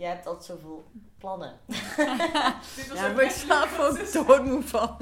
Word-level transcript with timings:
Je 0.00 0.06
hebt 0.06 0.26
altijd 0.26 0.44
zoveel 0.44 0.90
plannen. 1.18 1.52
Ja, 2.94 3.12
word 3.12 3.24
ik 3.24 3.30
zelf 3.30 3.78
ook 3.78 4.12
doodmoe 4.26 4.62
van. 4.62 4.96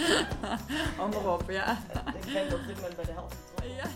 Hou 0.96 1.10
maar 1.10 1.32
op, 1.32 1.50
ja. 1.50 1.78
Ik 2.24 2.32
ben 2.32 2.44
op 2.44 2.66
dit 2.66 2.76
moment 2.76 2.96
bij 2.96 3.04
de 3.04 3.12
helft. 3.12 3.36
Ja. 3.62 3.88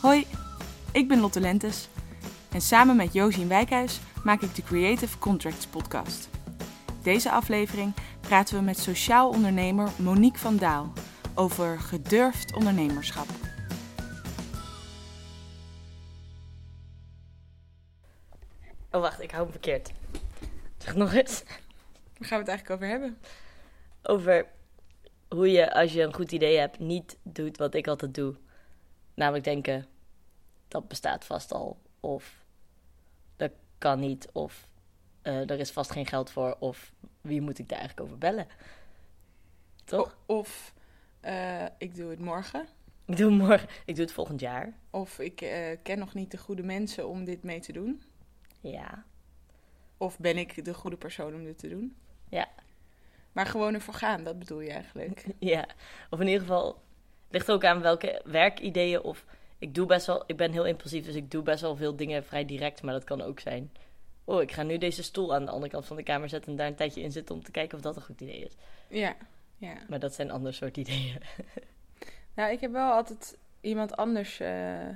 Hoi, 0.00 0.26
ik 0.92 1.08
ben 1.08 1.20
Lotte 1.20 1.40
Lentes 1.40 1.88
en 2.52 2.60
samen 2.60 2.96
met 2.96 3.12
Josien 3.12 3.48
Wijkhuis 3.48 4.00
maak 4.24 4.42
ik 4.42 4.54
de 4.54 4.62
Creative 4.62 5.18
Contracts 5.18 5.66
podcast. 5.66 6.28
Deze 7.02 7.30
aflevering 7.30 7.94
praten 8.20 8.56
we 8.56 8.62
met 8.62 8.78
sociaal 8.78 9.28
ondernemer 9.28 9.88
Monique 9.96 10.38
van 10.38 10.56
Daal 10.56 10.92
over 11.34 11.80
gedurfd 11.80 12.54
ondernemerschap. 12.54 13.26
Oh, 18.92 19.00
wacht, 19.00 19.20
ik 19.20 19.30
hou 19.30 19.42
hem 19.42 19.52
verkeerd. 19.52 19.92
Zeg 20.78 20.94
nog 20.94 21.12
eens. 21.12 21.42
Waar 22.18 22.28
gaan 22.28 22.44
we 22.44 22.44
het 22.44 22.48
eigenlijk 22.48 22.70
over 22.70 22.86
hebben? 22.86 23.18
Over 24.02 24.46
hoe 25.28 25.50
je, 25.50 25.74
als 25.74 25.92
je 25.92 26.02
een 26.02 26.14
goed 26.14 26.32
idee 26.32 26.58
hebt, 26.58 26.78
niet 26.78 27.16
doet 27.22 27.56
wat 27.56 27.74
ik 27.74 27.86
altijd 27.86 28.14
doe. 28.14 28.34
Namelijk 29.14 29.44
denken, 29.44 29.86
dat 30.68 30.88
bestaat 30.88 31.24
vast 31.24 31.52
al. 31.52 31.80
Of 32.00 32.44
dat 33.36 33.50
kan 33.78 34.00
niet. 34.00 34.28
Of 34.32 34.68
eh, 35.22 35.50
er 35.50 35.58
is 35.58 35.70
vast 35.70 35.90
geen 35.90 36.06
geld 36.06 36.30
voor. 36.30 36.56
Of 36.58 36.92
wie 37.20 37.40
moet 37.40 37.58
ik 37.58 37.68
daar 37.68 37.78
eigenlijk 37.78 38.06
over 38.08 38.18
bellen? 38.18 38.46
Toch? 39.84 40.16
O- 40.26 40.34
Of 40.38 40.74
eh, 41.20 41.64
ik 41.78 41.94
doe 41.94 42.10
het 42.10 42.20
morgen. 42.20 42.66
Ik 43.04 43.16
doe 43.16 43.30
het 43.30 43.40
morgen. 43.40 43.68
Ik 43.84 43.94
doe 43.94 44.04
het 44.04 44.14
volgend 44.14 44.40
jaar. 44.40 44.72
Of 44.90 45.18
ik 45.18 45.40
eh, 45.40 45.76
ken 45.82 45.98
nog 45.98 46.14
niet 46.14 46.30
de 46.30 46.38
goede 46.38 46.62
mensen 46.62 47.08
om 47.08 47.24
dit 47.24 47.42
mee 47.42 47.60
te 47.60 47.72
doen. 47.72 48.02
Ja. 48.62 49.04
Of 49.96 50.18
ben 50.18 50.36
ik 50.36 50.64
de 50.64 50.74
goede 50.74 50.96
persoon 50.96 51.34
om 51.34 51.44
dit 51.44 51.58
te 51.58 51.68
doen? 51.68 51.96
Ja. 52.28 52.48
Maar 53.32 53.46
gewoon 53.46 53.74
ervoor 53.74 53.94
gaan, 53.94 54.24
dat 54.24 54.38
bedoel 54.38 54.60
je 54.60 54.70
eigenlijk. 54.70 55.26
Ja. 55.38 55.66
Of 56.10 56.20
in 56.20 56.26
ieder 56.26 56.40
geval, 56.40 56.66
het 56.66 57.32
ligt 57.32 57.50
ook 57.50 57.64
aan 57.64 57.80
welke 57.80 58.20
werkideeën. 58.24 59.02
Of 59.02 59.24
ik 59.58 59.74
doe 59.74 59.86
best 59.86 60.06
wel, 60.06 60.24
ik 60.26 60.36
ben 60.36 60.52
heel 60.52 60.66
impulsief, 60.66 61.04
dus 61.04 61.14
ik 61.14 61.30
doe 61.30 61.42
best 61.42 61.60
wel 61.60 61.76
veel 61.76 61.96
dingen 61.96 62.24
vrij 62.24 62.44
direct. 62.44 62.82
Maar 62.82 62.94
dat 62.94 63.04
kan 63.04 63.20
ook 63.20 63.40
zijn. 63.40 63.72
Oh, 64.24 64.42
ik 64.42 64.52
ga 64.52 64.62
nu 64.62 64.78
deze 64.78 65.02
stoel 65.02 65.34
aan 65.34 65.44
de 65.44 65.50
andere 65.50 65.72
kant 65.72 65.86
van 65.86 65.96
de 65.96 66.02
kamer 66.02 66.28
zetten 66.28 66.50
en 66.50 66.56
daar 66.56 66.66
een 66.66 66.74
tijdje 66.74 67.02
in 67.02 67.12
zitten 67.12 67.34
om 67.34 67.42
te 67.42 67.50
kijken 67.50 67.76
of 67.76 67.82
dat 67.82 67.96
een 67.96 68.02
goed 68.02 68.20
idee 68.20 68.44
is. 68.44 68.56
Ja, 68.88 69.16
ja. 69.56 69.74
Maar 69.88 69.98
dat 69.98 70.14
zijn 70.14 70.30
ander 70.30 70.54
soort 70.54 70.76
ideeën. 70.82 71.22
Nou, 72.34 72.52
ik 72.52 72.60
heb 72.60 72.72
wel 72.72 72.92
altijd 72.92 73.38
iemand 73.60 73.96
anders 73.96 74.40
eh, 74.40 74.88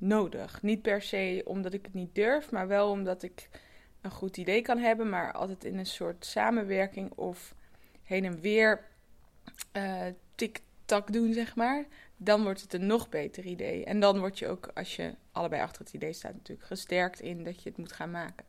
nodig. 0.00 0.62
Niet 0.62 0.82
per 0.82 1.02
se 1.02 1.42
omdat 1.44 1.72
ik 1.72 1.84
het 1.84 1.94
niet 1.94 2.14
durf, 2.14 2.50
maar 2.50 2.68
wel 2.68 2.90
omdat 2.90 3.22
ik 3.22 3.48
een 4.00 4.10
goed 4.10 4.36
idee 4.36 4.62
kan 4.62 4.78
hebben, 4.78 5.08
maar 5.08 5.32
altijd 5.32 5.64
in 5.64 5.78
een 5.78 5.86
soort 5.86 6.24
samenwerking 6.24 7.12
of 7.12 7.54
heen 8.02 8.24
en 8.24 8.40
weer 8.40 8.84
eh 9.72 10.06
tik-tak 10.34 11.12
doen, 11.12 11.32
zeg 11.32 11.56
maar. 11.56 11.86
Dan 12.16 12.42
wordt 12.42 12.60
het 12.60 12.72
een 12.72 12.86
nog 12.86 13.08
beter 13.08 13.44
idee. 13.44 13.84
En 13.84 14.00
dan 14.00 14.18
word 14.18 14.38
je 14.38 14.48
ook, 14.48 14.70
als 14.74 14.96
je 14.96 15.14
allebei 15.32 15.62
achter 15.62 15.84
het 15.84 15.94
idee 15.94 16.12
staat, 16.12 16.32
natuurlijk 16.32 16.66
gesterkt 16.66 17.20
in 17.20 17.44
dat 17.44 17.62
je 17.62 17.68
het 17.68 17.78
moet 17.78 17.92
gaan 17.92 18.10
maken. 18.10 18.46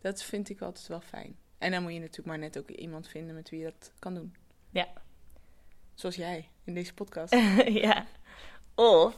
Dat 0.00 0.22
vind 0.22 0.48
ik 0.48 0.60
altijd 0.60 0.86
wel 0.86 1.00
fijn. 1.00 1.36
En 1.58 1.70
dan 1.70 1.82
moet 1.82 1.92
je 1.92 1.98
natuurlijk 1.98 2.28
maar 2.28 2.38
net 2.38 2.58
ook 2.58 2.70
iemand 2.70 3.08
vinden 3.08 3.34
met 3.34 3.50
wie 3.50 3.58
je 3.58 3.64
dat 3.64 3.92
kan 3.98 4.14
doen. 4.14 4.34
Ja. 4.70 4.88
Zoals 5.94 6.16
jij 6.16 6.48
in 6.64 6.74
deze 6.74 6.94
podcast. 6.94 7.34
ja. 7.84 8.06
Of, 8.74 9.16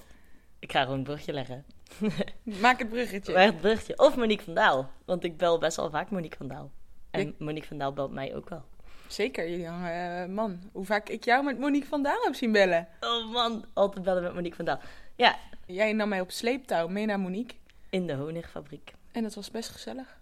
ik 0.58 0.72
ga 0.72 0.82
gewoon 0.82 0.98
een 0.98 1.04
brugje 1.04 1.32
leggen. 1.32 1.64
Maak 2.62 2.78
het 2.78 2.88
bruggetje. 2.88 3.38
Het 3.38 3.60
brugje. 3.60 3.98
Of 3.98 4.16
Monique 4.16 4.44
van 4.44 4.54
Daal. 4.54 4.90
Want 5.04 5.24
ik 5.24 5.36
bel 5.36 5.58
best 5.58 5.76
wel 5.76 5.90
vaak 5.90 6.10
Monique 6.10 6.36
van 6.36 6.48
Daal. 6.48 6.70
En 7.10 7.20
Ik- 7.20 7.34
Monique 7.38 7.68
van 7.68 7.78
Daal 7.78 7.92
belt 7.92 8.12
mij 8.12 8.34
ook 8.36 8.48
wel. 8.48 8.64
Zeker, 9.06 9.50
Julian. 9.50 9.84
eh, 9.84 10.26
man, 10.26 10.58
hoe 10.72 10.84
vaak 10.84 11.08
ik 11.08 11.24
jou 11.24 11.44
met 11.44 11.58
Monique 11.58 11.88
van 11.88 12.02
Daal 12.02 12.22
heb 12.24 12.34
zien 12.34 12.52
bellen. 12.52 12.88
Oh 13.00 13.32
man, 13.32 13.64
altijd 13.72 14.04
bellen 14.04 14.22
met 14.22 14.34
Monique 14.34 14.56
van 14.56 14.64
Daal. 14.64 14.80
Ja, 15.16 15.36
Jij 15.66 15.92
nam 15.92 16.08
mij 16.08 16.20
op 16.20 16.30
sleeptouw 16.30 16.88
mee 16.88 17.06
naar 17.06 17.20
Monique. 17.20 17.56
in 17.90 18.06
de 18.06 18.14
honigfabriek. 18.14 18.92
En 19.12 19.22
dat 19.22 19.34
was 19.34 19.50
best 19.50 19.68
gezellig. 19.70 20.18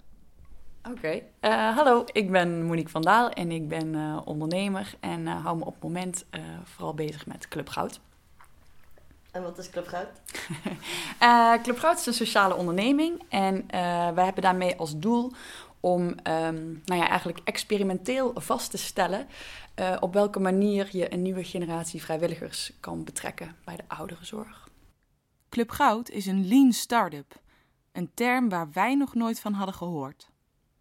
Oké. 0.91 1.21
Eh, 1.41 1.77
hallo, 1.77 2.05
ik 2.13 2.31
ben 2.31 2.65
Monique 2.65 2.91
van 2.91 3.03
Daal 3.03 3.31
en 3.31 3.51
ik 3.51 3.69
ben 3.69 3.95
eh, 3.95 4.21
ondernemer 4.25 4.95
en 5.01 5.27
eh, 5.27 5.45
hou 5.45 5.57
me 5.59 5.65
op 5.65 5.75
het 5.75 5.83
moment 5.83 6.25
eh, 6.31 6.41
vooral 6.65 6.95
bezig 6.95 7.27
met 7.27 7.49
Club 7.49 7.69
Goud. 7.69 8.01
En 9.37 9.43
wat 9.43 9.59
is 9.59 9.71
Club 9.71 9.87
Goud? 9.87 10.09
Eh, 11.19 11.53
Club 11.63 11.79
Goud 11.79 11.99
is 11.99 12.07
een 12.07 12.13
sociale 12.13 12.55
onderneming 12.55 13.23
en 13.29 13.71
eh, 13.71 14.11
wij 14.11 14.25
hebben 14.25 14.43
daarmee 14.43 14.77
als 14.77 14.99
doel 14.99 15.33
om 15.81 16.15
ehm, 16.23 16.65
nou 16.85 17.01
ja, 17.01 17.09
eigenlijk 17.09 17.41
experimenteel 17.45 18.33
vast 18.35 18.71
te 18.71 18.79
stellen 18.79 19.27
eh, 19.75 19.97
op 20.01 20.13
welke 20.13 20.41
manier 20.41 20.89
je 20.91 21.13
een 21.13 21.23
nieuwe 21.23 21.45
generatie 21.45 22.03
vrijwilligers 22.03 22.73
kan 22.81 23.05
betrekken 23.05 23.57
bij 23.65 23.77
de 23.77 23.83
ouderenzorg. 23.87 24.69
Club 25.49 25.71
Goud 25.71 26.11
is 26.11 26.27
een 26.27 26.49
lean 26.49 26.73
start-up. 26.73 27.41
Een 27.93 28.11
term 28.15 28.49
waar 28.49 28.69
wij 28.73 28.95
nog 28.95 29.15
nooit 29.15 29.41
van 29.41 29.53
hadden 29.53 29.75
gehoord. 29.75 30.31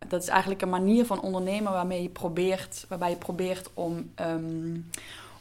Dat 0.08 0.22
is 0.22 0.28
eigenlijk 0.28 0.62
een 0.62 0.70
manier 0.70 1.06
van 1.06 1.22
ondernemen 1.22 1.72
waarmee 1.72 2.02
je 2.02 2.10
probeert, 2.10 2.86
waarbij 2.90 3.10
je 3.10 3.16
probeert 3.16 3.70
om, 3.74 4.12
ehm, 4.16 4.78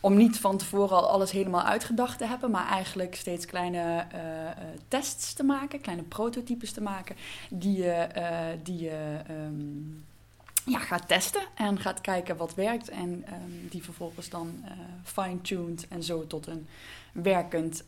om 0.04 0.16
niet 0.16 0.38
van 0.38 0.56
tevoren 0.56 0.96
al 0.96 1.08
alles 1.08 1.30
helemaal 1.30 1.62
uitgedacht 1.62 2.18
te 2.18 2.26
hebben, 2.26 2.50
maar 2.50 2.68
eigenlijk 2.68 3.14
steeds 3.14 3.46
kleine 3.46 4.06
eh, 4.12 4.50
eh, 4.50 4.56
tests 4.88 5.32
te 5.32 5.42
maken, 5.42 5.80
kleine 5.80 6.02
prototypes 6.02 6.72
te 6.72 6.82
maken, 6.82 7.16
die 7.50 7.76
je, 7.76 7.90
eh, 7.90 8.46
die 8.62 8.78
je 8.82 9.18
ehm, 9.26 10.72
ja, 10.72 10.78
gaat 10.78 11.08
testen 11.08 11.42
en 11.54 11.78
gaat 11.78 12.00
kijken 12.00 12.36
wat 12.36 12.54
werkt 12.54 12.88
en 12.88 13.22
ehm, 13.26 13.68
die 13.70 13.82
vervolgens 13.82 14.28
dan 14.28 14.64
fine-tuned 15.02 15.88
en 15.88 16.02
zo 16.02 16.26
tot 16.26 16.46
een 16.46 16.66
werkend 17.12 17.84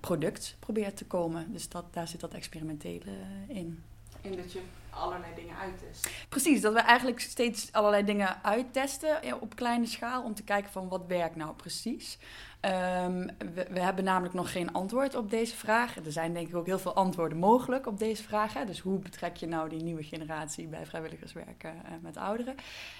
product 0.00 0.56
probeert 0.58 0.96
te 0.96 1.04
komen. 1.04 1.52
Dus 1.52 1.68
dat, 1.68 1.84
daar 1.90 2.08
zit 2.08 2.20
dat 2.20 2.34
experimentele 2.34 3.12
in. 3.46 3.82
Je 4.22 4.60
allerlei 4.90 5.34
dingen 5.34 5.56
uittest. 5.56 6.10
Precies, 6.28 6.60
dat 6.60 6.72
we 6.72 6.80
eigenlijk 6.80 7.20
steeds 7.20 7.72
allerlei 7.72 8.04
dingen 8.04 8.44
uittesten 8.44 9.40
op 9.40 9.56
kleine 9.56 9.86
schaal 9.86 10.22
om 10.22 10.34
te 10.34 10.42
kijken 10.42 10.72
van 10.72 10.88
wat 10.88 11.06
werkt 11.06 11.36
nou 11.36 11.54
precies. 11.54 12.18
Ehm, 12.60 13.28
we, 13.54 13.80
hebben 13.80 14.04
namelijk 14.04 14.34
nog 14.34 14.52
geen 14.52 14.72
antwoord 14.72 15.14
op 15.14 15.30
deze 15.30 15.56
vraag. 15.56 15.96
Er 15.96 16.12
zijn 16.12 16.34
denk 16.34 16.48
ik 16.48 16.56
ook 16.56 16.66
heel 16.66 16.78
veel 16.78 16.94
antwoorden 16.94 17.38
mogelijk 17.38 17.86
op 17.86 17.98
deze 17.98 18.22
vraag. 18.22 18.54
Hè. 18.54 18.64
Dus 18.64 18.80
hoe 18.80 18.98
betrek 18.98 19.36
je 19.36 19.46
nou 19.46 19.68
die 19.68 19.82
nieuwe 19.82 20.02
generatie 20.02 20.66
bij 20.66 20.86
vrijwilligerswerk 20.86 21.64
eh, 21.64 21.70
met 22.00 22.16
ouderen? 22.16 22.54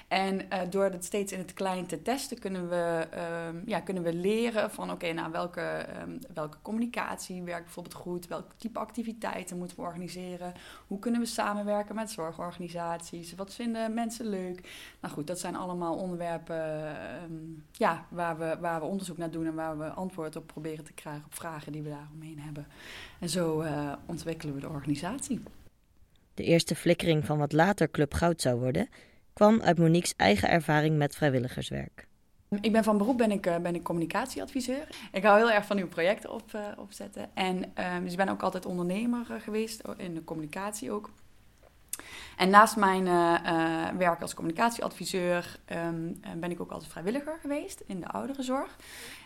En 0.08 0.50
eh, 0.50 0.60
door 0.70 0.84
het 0.84 1.04
steeds 1.04 1.32
in 1.32 1.38
het 1.38 1.54
klein 1.54 1.86
te 1.86 2.02
testen 2.02 2.38
kunnen 2.38 2.68
we, 2.68 3.06
ehm, 3.10 3.56
ja, 3.66 3.80
kunnen 3.80 4.02
we 4.02 4.14
leren 4.14 4.70
van 4.70 4.90
oké, 4.90 5.12
nou 5.12 5.32
welke, 5.32 5.60
ehm, 5.60 6.18
welke 6.34 6.56
communicatie 6.62 7.42
werkt 7.42 7.64
bijvoorbeeld 7.64 7.94
goed? 7.94 8.26
Welk 8.26 8.46
type 8.56 8.78
activiteiten 8.78 9.58
moeten 9.58 9.76
we 9.76 9.82
organiseren? 9.82 10.52
Hoe 10.86 10.98
kunnen 10.98 11.20
we 11.20 11.26
samenwerken 11.26 11.79
met 11.88 12.10
zorgorganisaties? 12.10 13.34
Wat 13.34 13.54
vinden 13.54 13.94
mensen 13.94 14.26
leuk? 14.26 14.68
Nou 15.00 15.14
goed, 15.14 15.26
dat 15.26 15.38
zijn 15.38 15.56
allemaal 15.56 15.96
onderwerpen 15.96 16.86
ehm, 16.86 17.32
ja, 17.72 18.06
waar, 18.08 18.38
we, 18.38 18.56
waar 18.60 18.80
we 18.80 18.86
onderzoek 18.86 19.16
naar 19.16 19.30
doen 19.30 19.46
en 19.46 19.54
waar 19.54 19.78
we 19.78 19.88
antwoord 19.88 20.36
op 20.36 20.46
proberen 20.46 20.84
te 20.84 20.92
krijgen 20.92 21.24
op 21.24 21.34
vragen 21.34 21.72
die 21.72 21.82
we 21.82 21.88
daaromheen 21.88 22.38
hebben. 22.38 22.66
En 23.20 23.28
zo 23.28 23.60
eh, 23.60 23.92
ontwikkelen 24.06 24.54
we 24.54 24.60
de 24.60 24.68
organisatie. 24.68 25.42
De 26.34 26.44
eerste 26.44 26.74
flikkering 26.74 27.24
van 27.24 27.38
wat 27.38 27.52
later 27.52 27.90
Club 27.90 28.14
Goud 28.14 28.40
zou 28.40 28.60
worden, 28.60 28.88
kwam 29.32 29.60
uit 29.60 29.78
Monique's 29.78 30.14
eigen 30.16 30.48
ervaring 30.48 30.96
met 30.96 31.16
vrijwilligerswerk. 31.16 32.08
Ik 32.60 32.72
ben 32.72 32.84
van 32.84 32.98
beroep 32.98 33.18
ben 33.18 33.30
ik, 33.30 33.46
eh, 33.46 33.56
ben 33.56 33.74
ik 33.74 33.82
communicatieadviseur. 33.82 34.88
Ik 35.12 35.22
hou 35.22 35.38
heel 35.38 35.50
erg 35.50 35.66
van 35.66 35.76
nieuwe 35.76 35.90
projecten 35.90 36.32
op, 36.32 36.54
eh, 36.54 36.62
opzetten. 36.76 37.30
En 37.34 37.64
ehm, 37.74 38.02
dus 38.02 38.10
ik 38.10 38.16
ben 38.16 38.28
ook 38.28 38.42
altijd 38.42 38.66
ondernemer 38.66 39.24
geweest, 39.38 39.82
in 39.96 40.14
de 40.14 40.24
communicatie 40.24 40.90
ook. 40.90 41.10
En 42.36 42.50
naast 42.50 42.76
mijn 42.76 43.06
eh, 43.06 43.34
eh, 43.34 43.96
werk 43.96 44.20
als 44.20 44.34
communicatieadviseur 44.34 45.58
ehm, 45.64 46.12
eh, 46.20 46.30
ben 46.36 46.50
ik 46.50 46.60
ook 46.60 46.70
altijd 46.70 46.90
vrijwilliger 46.90 47.38
geweest 47.40 47.82
in 47.86 48.00
de 48.00 48.08
ouderenzorg. 48.08 48.76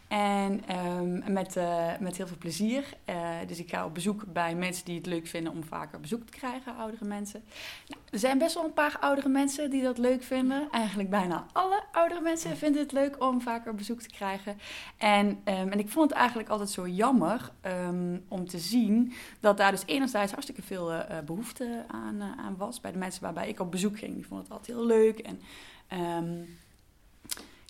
En 0.09 0.62
ehm, 0.67 1.33
met, 1.33 1.56
eh, 1.56 1.89
met 2.01 2.17
heel 2.17 2.27
veel 2.27 2.39
plezier. 2.39 2.85
Eh, 3.05 3.31
dus 3.47 3.59
ik 3.59 3.71
ga 3.71 3.85
op 3.85 3.95
bezoek 3.95 4.25
bij 4.33 4.55
mensen 4.55 4.85
die 4.85 4.97
het 4.97 5.06
leuk 5.06 5.27
vinden 5.27 5.53
om 5.53 5.65
vaker 5.65 6.01
bezoek 6.01 6.27
te 6.27 6.39
krijgen, 6.39 6.77
oudere 6.77 7.05
mensen. 7.05 7.43
Nou, 7.87 8.01
er 8.11 8.19
zijn 8.19 8.39
best 8.39 8.55
wel 8.55 8.65
een 8.65 8.73
paar 8.73 8.97
oudere 9.01 9.29
mensen 9.29 9.71
die 9.71 9.83
dat 9.83 9.99
leuk 9.99 10.23
vinden. 10.23 10.69
Eigenlijk 10.71 11.11
bijna 11.11 11.47
alle 11.53 11.83
oudere 11.93 12.21
mensen 12.21 12.56
vinden 12.56 12.83
het 12.83 12.93
leuk 12.93 13.23
om 13.23 13.41
vaker 13.41 13.75
bezoek 13.75 14.01
te 14.01 14.09
krijgen. 14.09 14.59
En, 14.97 15.41
ehm, 15.45 15.69
en 15.69 15.79
ik 15.79 15.89
vond 15.89 16.11
het 16.11 16.19
eigenlijk 16.19 16.49
altijd 16.49 16.71
zo 16.71 16.89
jammer 16.89 17.50
ehm, 17.61 18.19
om 18.29 18.49
te 18.49 18.59
zien 18.59 19.12
dat 19.41 19.57
daar 19.57 19.71
dus 19.71 19.83
enerzijds 19.87 20.33
hartstikke 20.33 20.62
veel 20.62 20.93
eh, 20.93 21.19
eh, 21.19 21.25
behoefte 21.25 21.85
aan, 21.87 22.23
aan 22.23 22.57
was. 22.57 22.81
Bij 22.81 22.93
de 22.93 22.99
mensen 22.99 23.23
waarbij 23.23 23.49
ik 23.49 23.61
op 23.61 23.71
bezoek 23.71 23.99
ging, 23.99 24.15
die 24.15 24.27
vonden 24.27 24.47
het 24.47 24.55
altijd 24.57 24.77
heel 24.77 24.87
leuk. 24.87 25.19
En 25.19 25.41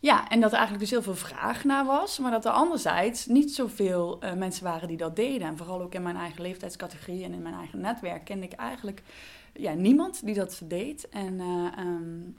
Ja, 0.04 0.28
en 0.28 0.40
dat 0.40 0.50
er 0.50 0.58
eigenlijk 0.58 0.90
dus 0.90 0.90
heel 0.90 1.14
veel 1.14 1.28
vraag 1.28 1.64
naar 1.64 1.84
was, 1.84 2.18
maar 2.18 2.30
dat 2.30 2.44
er 2.44 2.50
anderzijds 2.50 3.26
niet 3.26 3.54
zoveel 3.54 4.24
uh, 4.24 4.32
mensen 4.32 4.64
waren 4.64 4.88
die 4.88 4.96
dat 4.96 5.16
deden. 5.16 5.48
En 5.48 5.56
vooral 5.56 5.82
ook 5.82 5.94
in 5.94 6.02
mijn 6.02 6.16
eigen 6.16 6.42
leeftijdscategorie 6.42 7.24
en 7.24 7.32
in 7.32 7.42
mijn 7.42 7.54
eigen 7.54 7.80
netwerk 7.80 8.24
kende 8.24 8.46
ik 8.46 8.52
eigenlijk 8.52 9.02
ja, 9.52 9.72
niemand 9.72 10.24
die 10.24 10.34
dat 10.34 10.62
deed. 10.64 11.08
En, 11.08 11.34
uh, 11.34 11.78
um, 11.78 12.36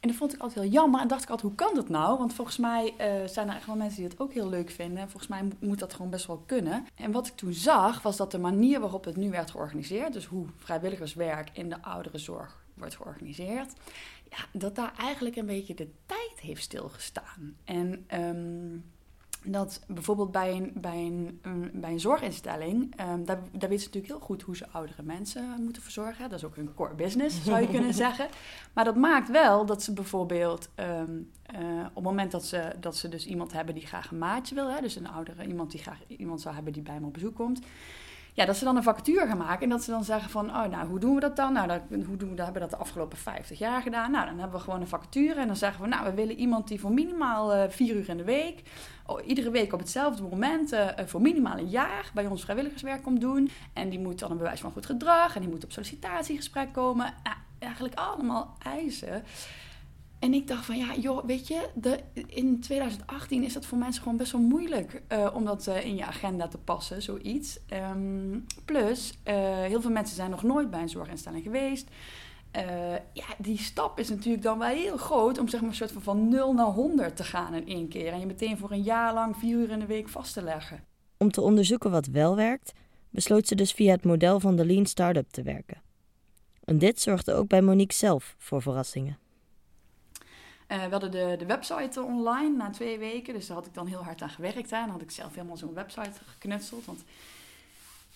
en 0.00 0.08
dat 0.08 0.14
vond 0.14 0.34
ik 0.34 0.40
altijd 0.40 0.60
heel 0.64 0.72
jammer. 0.72 1.00
En 1.00 1.08
dacht 1.08 1.22
ik 1.22 1.30
altijd, 1.30 1.48
hoe 1.48 1.66
kan 1.66 1.74
dat 1.74 1.88
nou? 1.88 2.18
Want 2.18 2.34
volgens 2.34 2.56
mij 2.56 2.94
uh, 3.00 3.28
zijn 3.28 3.48
er 3.48 3.56
echt 3.56 3.66
wel 3.66 3.76
mensen 3.76 4.00
die 4.00 4.08
het 4.08 4.20
ook 4.20 4.32
heel 4.32 4.48
leuk 4.48 4.70
vinden. 4.70 4.98
En 4.98 5.10
volgens 5.10 5.30
mij 5.30 5.42
moet 5.60 5.78
dat 5.78 5.94
gewoon 5.94 6.10
best 6.10 6.26
wel 6.26 6.42
kunnen. 6.46 6.86
En 6.94 7.12
wat 7.12 7.26
ik 7.26 7.34
toen 7.34 7.52
zag, 7.52 8.02
was 8.02 8.16
dat 8.16 8.30
de 8.30 8.38
manier 8.38 8.80
waarop 8.80 9.04
het 9.04 9.16
nu 9.16 9.30
werd 9.30 9.50
georganiseerd, 9.50 10.12
dus 10.12 10.24
hoe 10.24 10.46
vrijwilligerswerk 10.56 11.50
in 11.52 11.68
de 11.68 11.82
ouderenzorg 11.82 12.58
wordt 12.74 12.96
georganiseerd, 12.96 13.72
ja, 14.30 14.44
dat 14.52 14.74
daar 14.74 14.92
eigenlijk 14.98 15.36
een 15.36 15.46
beetje 15.46 15.74
de 15.74 15.88
tijd 16.06 16.19
heeft 16.40 16.62
stilgestaan. 16.62 17.56
En 17.64 18.06
um, 18.14 18.84
dat 19.44 19.80
bijvoorbeeld 19.86 20.32
bij 20.32 20.52
een, 20.56 20.72
bij 20.74 20.96
een, 20.96 21.40
bij 21.72 21.90
een 21.90 22.00
zorginstelling, 22.00 23.00
um, 23.00 23.24
daar, 23.24 23.38
daar 23.52 23.68
weten 23.68 23.78
ze 23.78 23.86
natuurlijk 23.86 24.06
heel 24.06 24.20
goed 24.20 24.42
hoe 24.42 24.56
ze 24.56 24.68
oudere 24.68 25.02
mensen 25.02 25.62
moeten 25.62 25.82
verzorgen. 25.82 26.28
Dat 26.28 26.38
is 26.38 26.44
ook 26.44 26.56
hun 26.56 26.74
core 26.74 26.94
business, 26.94 27.44
zou 27.44 27.60
je 27.60 27.68
kunnen 27.76 27.94
zeggen. 27.94 28.28
Maar 28.72 28.84
dat 28.84 28.96
maakt 28.96 29.30
wel 29.30 29.66
dat 29.66 29.82
ze 29.82 29.92
bijvoorbeeld 29.92 30.68
um, 30.76 31.30
uh, 31.54 31.80
op 31.88 31.94
het 31.94 32.04
moment 32.04 32.30
dat 32.30 32.44
ze, 32.44 32.72
dat 32.80 32.96
ze 32.96 33.08
dus 33.08 33.26
iemand 33.26 33.52
hebben 33.52 33.74
die 33.74 33.86
graag 33.86 34.10
een 34.10 34.18
maatje 34.18 34.54
wil, 34.54 34.70
hè, 34.70 34.80
dus 34.80 34.96
een 34.96 35.08
oudere, 35.08 35.46
iemand 35.46 35.70
die 35.70 35.80
graag 35.80 35.98
iemand 36.06 36.40
zou 36.40 36.54
hebben 36.54 36.72
die 36.72 36.82
bij 36.82 36.94
hem 36.94 37.04
op 37.04 37.12
bezoek 37.12 37.34
komt, 37.34 37.60
ja, 38.40 38.46
dat 38.46 38.56
ze 38.56 38.64
dan 38.64 38.76
een 38.76 38.82
vacature 38.82 39.26
gaan 39.26 39.36
maken 39.36 39.62
en 39.62 39.68
dat 39.68 39.82
ze 39.82 39.90
dan 39.90 40.04
zeggen 40.04 40.30
van, 40.30 40.48
oh, 40.48 40.64
nou, 40.64 40.88
hoe 40.88 40.98
doen 40.98 41.14
we 41.14 41.20
dat 41.20 41.36
dan? 41.36 41.52
Nou, 41.52 41.68
dat, 41.68 41.80
hoe 42.06 42.16
doen 42.16 42.28
we 42.30 42.34
dat? 42.34 42.44
Hebben 42.44 42.62
we 42.62 42.68
dat 42.68 42.70
de 42.70 42.84
afgelopen 42.84 43.18
50 43.18 43.58
jaar 43.58 43.82
gedaan? 43.82 44.10
Nou, 44.10 44.26
dan 44.26 44.38
hebben 44.38 44.58
we 44.58 44.64
gewoon 44.64 44.80
een 44.80 44.88
vacature 44.88 45.40
en 45.40 45.46
dan 45.46 45.56
zeggen 45.56 45.82
we, 45.82 45.88
nou, 45.88 46.04
we 46.04 46.14
willen 46.14 46.36
iemand 46.36 46.68
die 46.68 46.80
voor 46.80 46.92
minimaal 46.92 47.56
uh, 47.56 47.62
vier 47.68 47.94
uur 47.94 48.08
in 48.08 48.16
de 48.16 48.24
week, 48.24 48.62
oh, 49.06 49.26
iedere 49.26 49.50
week 49.50 49.72
op 49.72 49.78
hetzelfde 49.78 50.22
moment, 50.22 50.72
uh, 50.72 50.86
voor 51.06 51.20
minimaal 51.20 51.58
een 51.58 51.68
jaar 51.68 52.10
bij 52.14 52.26
ons 52.26 52.42
vrijwilligerswerk 52.42 53.02
komt 53.02 53.20
doen. 53.20 53.50
En 53.72 53.88
die 53.88 53.98
moet 53.98 54.18
dan 54.18 54.30
een 54.30 54.36
bewijs 54.36 54.60
van 54.60 54.72
goed 54.72 54.86
gedrag 54.86 55.34
en 55.34 55.40
die 55.40 55.50
moet 55.50 55.64
op 55.64 55.72
sollicitatiegesprek 55.72 56.72
komen. 56.72 57.14
Nou, 57.22 57.36
eigenlijk 57.58 57.94
allemaal 57.94 58.56
eisen. 58.62 59.22
En 60.20 60.34
ik 60.34 60.48
dacht 60.48 60.64
van 60.64 60.78
ja, 60.78 60.94
joh, 60.94 61.24
weet 61.24 61.48
je, 61.48 61.68
de, 61.74 62.00
in 62.26 62.60
2018 62.60 63.42
is 63.44 63.52
dat 63.52 63.66
voor 63.66 63.78
mensen 63.78 64.02
gewoon 64.02 64.16
best 64.18 64.32
wel 64.32 64.40
moeilijk 64.40 65.02
uh, 65.12 65.30
om 65.34 65.44
dat 65.44 65.66
uh, 65.66 65.84
in 65.84 65.96
je 65.96 66.04
agenda 66.04 66.48
te 66.48 66.58
passen, 66.58 67.02
zoiets. 67.02 67.58
Um, 67.92 68.46
plus, 68.64 69.18
uh, 69.24 69.34
heel 69.62 69.80
veel 69.80 69.90
mensen 69.90 70.16
zijn 70.16 70.30
nog 70.30 70.42
nooit 70.42 70.70
bij 70.70 70.80
een 70.80 70.88
zorginstelling 70.88 71.42
geweest. 71.42 71.88
ja, 73.12 73.24
die 73.38 73.58
stap 73.58 73.98
is 73.98 74.08
natuurlijk 74.08 74.42
dan 74.42 74.58
wel 74.58 74.68
heel 74.68 74.96
groot 74.96 75.38
om 75.38 75.48
zeg 75.48 75.60
maar 75.60 75.70
een 75.70 75.76
soort 75.76 75.92
van 75.92 76.02
van 76.02 76.28
0 76.28 76.52
naar 76.52 76.66
100 76.66 77.16
te 77.16 77.24
gaan 77.24 77.54
in 77.54 77.66
één 77.66 77.88
keer. 77.88 78.12
En 78.12 78.20
je 78.20 78.26
meteen 78.26 78.58
voor 78.58 78.70
een 78.70 78.82
jaar 78.82 79.14
lang 79.14 79.36
vier 79.36 79.56
uur 79.56 79.70
in 79.70 79.78
de 79.78 79.86
week 79.86 80.08
vast 80.08 80.32
te 80.32 80.42
leggen. 80.42 80.84
Om 81.16 81.30
te 81.30 81.40
onderzoeken 81.40 81.90
wat 81.90 82.06
wel 82.06 82.36
werkt, 82.36 82.72
besloot 83.10 83.46
ze 83.46 83.54
dus 83.54 83.72
via 83.72 83.92
het 83.92 84.04
model 84.04 84.40
van 84.40 84.56
de 84.56 84.66
Lean 84.66 84.86
Startup 84.86 85.30
te 85.30 85.42
werken. 85.42 85.82
En 86.64 86.78
dit 86.78 87.00
zorgde 87.00 87.32
ook 87.34 87.48
bij 87.48 87.62
Monique 87.62 87.96
zelf 87.96 88.34
voor 88.38 88.62
verrassingen. 88.62 89.18
Uh, 90.72 90.84
we 90.84 90.90
hadden 90.90 91.10
de, 91.10 91.34
de 91.38 91.46
website 91.46 92.02
online 92.02 92.56
na 92.56 92.70
twee 92.70 92.98
weken. 92.98 93.34
Dus 93.34 93.46
daar 93.46 93.56
had 93.56 93.66
ik 93.66 93.74
dan 93.74 93.86
heel 93.86 94.04
hard 94.04 94.22
aan 94.22 94.30
gewerkt. 94.30 94.70
Hè. 94.70 94.76
En 94.76 94.88
had 94.88 95.02
ik 95.02 95.10
zelf 95.10 95.34
helemaal 95.34 95.56
zo'n 95.56 95.74
website 95.74 96.20
geknutseld. 96.26 96.84
Want 96.84 97.04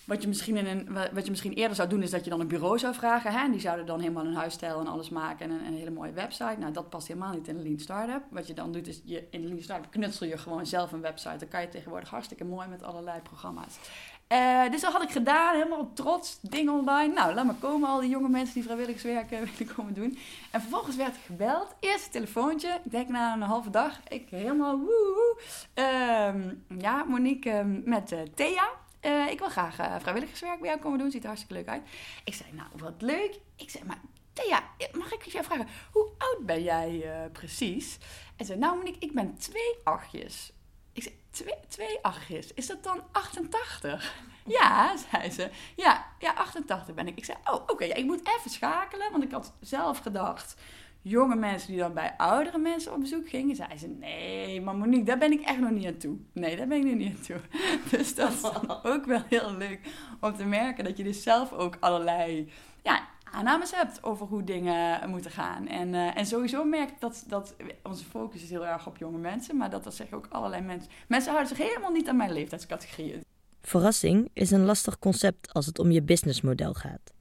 wat 0.05 0.23
je, 0.23 0.29
misschien 0.29 0.57
in 0.57 0.67
een, 0.67 0.89
wat 1.13 1.25
je 1.25 1.31
misschien 1.31 1.53
eerder 1.53 1.77
zou 1.77 1.89
doen, 1.89 2.03
is 2.03 2.11
dat 2.11 2.25
je 2.25 2.31
dan 2.31 2.41
een 2.41 2.49
bureau 2.49 2.79
zou 2.79 2.95
vragen. 2.95 3.33
Hè? 3.33 3.39
En 3.39 3.51
die 3.51 3.61
zouden 3.61 3.87
dan 3.87 4.01
helemaal 4.01 4.25
een 4.25 4.35
huisstijl 4.35 4.81
en 4.81 4.87
alles 4.87 5.09
maken 5.09 5.51
en 5.51 5.51
een, 5.51 5.67
een, 5.67 5.77
hele 5.77 5.91
mooie 5.91 6.13
website. 6.13 6.57
Nou, 6.59 6.73
dat 6.73 6.89
past 6.89 7.07
helemaal 7.07 7.33
niet 7.33 7.49
in 7.49 7.57
een 7.57 7.63
Lean 7.63 7.79
Startup. 7.79 8.23
Wat 8.31 8.47
je 8.47 8.55
dan 8.55 8.73
doet, 8.73 8.89
is 8.89 9.01
je, 9.05 9.27
in 9.31 9.43
een 9.43 9.49
Lean 9.49 9.63
Startup 9.63 9.91
knutsel 9.91 10.27
je 10.27 10.39
gewoon 10.39 10.67
zelf 10.67 10.93
een 10.93 11.01
website. 11.01 11.37
Dan 11.37 11.49
kan 11.49 11.61
je 11.61 11.69
tegenwoordig 11.69 12.11
hartstikke 12.11 12.45
mooi 12.45 12.69
met 12.69 12.83
allerlei 12.83 13.21
programma's. 13.21 13.79
Uh, 14.29 14.71
dus 14.71 14.81
dat 14.81 14.93
had 14.93 15.03
ik 15.03 15.11
gedaan, 15.11 15.55
helemaal 15.55 15.93
trots, 15.93 16.39
ding 16.41 16.71
online. 16.71 17.13
Nou, 17.13 17.35
laat 17.35 17.45
maar 17.45 17.55
komen, 17.55 17.89
al 17.89 18.01
die 18.01 18.11
jonge 18.11 18.29
mensen 18.29 18.55
die 18.55 18.63
vrijwilligerswerk 18.63 19.31
willen 19.57 19.75
komen 19.75 19.95
doen. 19.95 20.19
En 20.51 20.61
vervolgens 20.61 20.97
werd 20.97 21.15
ik 21.15 21.23
gebeld, 21.27 21.75
eerste 21.81 22.11
telefoontje. 22.11 22.81
Ik 22.85 22.91
denk 22.91 23.09
na 23.09 23.33
een 23.33 23.43
halve 23.43 23.71
dag, 23.71 24.01
ik 24.09 24.29
helemaal 24.31 24.79
woe. 24.79 25.41
Uh, 25.75 26.35
ja, 26.79 27.05
Monique 27.05 27.51
ehm, 27.51 27.81
met 27.85 28.13
uh, 28.13 28.21
Thea. 28.35 28.69
Uh, 29.03 29.31
ik 29.31 29.39
wil 29.39 29.49
graag 29.49 29.75
vrijwilligerswerk 30.01 30.61
bij 30.61 30.69
jou 30.69 30.81
komen 30.81 30.99
doen. 30.99 31.11
Ziet 31.11 31.23
er 31.23 31.27
hartstikke 31.27 31.55
leuk 31.55 31.69
uit. 31.69 31.83
Ik 32.25 32.35
zei, 32.35 32.49
nou, 32.53 32.69
wat 32.77 33.03
leuk. 33.03 33.41
Ik 33.57 33.71
zei, 33.71 33.85
maar 33.85 34.01
Thea, 34.33 34.63
mag 34.93 35.13
ik 35.13 35.23
je 35.23 35.43
vragen, 35.43 35.69
hoe 35.93 36.09
oud 36.19 36.47
ben 36.47 36.63
jij 36.63 37.05
precies? 37.33 37.99
En 38.37 38.45
zei, 38.45 38.59
nou 38.59 38.77
Monique, 38.77 39.01
ik 39.01 39.13
ben 39.13 39.39
twee 39.39 39.75
achtjes. 39.85 40.53
Ik 40.95 41.03
zei, 41.03 41.15
twee, 41.31 41.55
twee 41.69 41.99
achtjes, 42.03 42.55
is 42.55 42.67
dat 42.67 42.83
dan 42.83 43.01
88? 43.13 44.15
ja, 44.47 44.97
zei 45.11 45.31
ze. 45.31 45.51
Ja, 45.77 46.07
ja, 46.19 46.33
88 46.33 46.95
ben 46.95 47.07
ik. 47.07 47.17
Ik 47.17 47.25
zei, 47.25 47.39
oh, 47.45 47.55
oké, 47.55 47.73
okay, 47.73 47.89
ja, 47.89 47.95
ik 47.95 48.05
moet 48.05 48.29
even 48.39 48.51
schakelen. 48.51 49.11
Want 49.11 49.25
ik 49.25 49.31
had 49.31 49.53
zelf 49.61 49.99
gedacht, 49.99 50.57
jonge 51.05 51.37
mensen 51.37 51.69
die 51.69 51.79
dan 51.79 51.95
bij 51.95 52.15
oudere 52.17 52.59
mensen 52.59 52.93
op 52.93 53.01
bezoek 53.01 53.29
gingen, 53.29 53.57
zei 53.57 53.79
ze: 53.79 53.87
Nee, 53.87 54.61
maar 54.61 54.77
Monique, 54.77 55.05
daar 55.05 55.19
ben 55.19 55.33
ik 55.33 55.41
echt 55.41 55.59
nog 55.59 55.71
niet 55.71 55.87
aan 55.87 55.97
toe. 55.97 56.17
Nee, 56.33 56.57
daar 56.57 56.67
ben 56.67 56.79
ik 56.79 56.85
nog 56.85 56.95
niet 56.95 57.17
aan 57.17 57.23
toe. 57.23 57.41
Dus 57.91 58.15
dat 58.15 58.33
is 58.33 58.43
ook 58.93 59.05
wel 59.05 59.23
heel 59.29 59.57
leuk 59.57 59.81
om 60.21 60.35
te 60.37 60.45
merken 60.45 60.85
dat 60.85 60.97
je 60.97 61.05
dus 61.05 61.23
zelf 61.23 61.53
ook 61.53 61.77
allerlei 61.81 62.53
ja, 62.83 63.09
aannames 63.35 63.71
hebt 63.75 64.03
over 64.03 64.27
hoe 64.27 64.45
dingen 64.45 65.11
moeten 65.11 65.31
gaan. 65.31 65.69
En, 65.69 65.89
uh, 65.89 66.17
en 66.17 66.27
sowieso 66.27 66.65
merk 66.65 66.91
ik 66.91 67.01
dat, 67.01 67.25
dat 67.27 67.55
onze 67.83 68.05
focus 68.05 68.43
is 68.43 68.51
heel 68.51 68.67
erg 68.67 68.87
op 68.87 68.97
jonge 68.97 69.19
mensen, 69.19 69.57
maar 69.57 69.71
dat 69.71 69.85
dat 69.85 69.95
zeggen 69.95 70.17
ook 70.17 70.27
allerlei 70.31 70.63
mensen. 70.63 70.91
Mensen 71.09 71.33
houden 71.33 71.57
zich 71.57 71.67
helemaal 71.67 71.91
niet 71.91 72.09
aan 72.09 72.17
mijn 72.17 72.33
leeftijdscategorieën. 72.33 73.25
Verrassing 73.63 74.31
is 74.33 74.51
een 74.51 74.65
lastig 74.65 74.99
concept 74.99 75.53
als 75.53 75.67
het 75.67 75.79
om 75.79 75.91
je 75.91 76.03
businessmodel 76.03 76.75
gaat. 76.75 77.13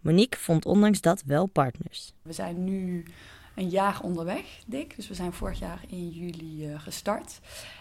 Monique 0.00 0.40
vond 0.40 0.64
ondanks 0.64 1.00
dat 1.00 1.22
wel 1.26 1.46
partners. 1.46 2.12
We 2.22 2.32
zijn 2.32 2.64
nu 2.64 3.04
een 3.54 3.68
jaar 3.68 4.00
onderweg, 4.02 4.62
Dick. 4.66 4.96
Dus 4.96 5.08
we 5.08 5.14
zijn 5.14 5.32
vorig 5.32 5.58
jaar 5.58 5.80
in 5.88 6.08
juli 6.08 6.68
uh, 6.68 6.80
gestart. 6.80 7.40